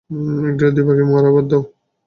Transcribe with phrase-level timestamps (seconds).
[0.47, 1.61] এক ঢিলে দুই পাখি মারা বাদ দাও।